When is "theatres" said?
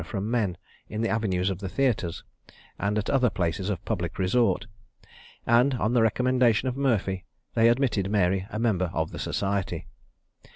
1.69-2.23